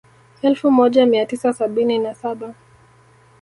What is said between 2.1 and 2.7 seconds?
saba